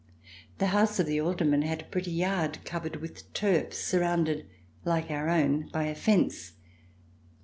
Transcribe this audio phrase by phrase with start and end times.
[0.57, 4.47] The house of the alderman had a pretty yard covered with turf, surrounded
[4.83, 6.53] like our own by a fence.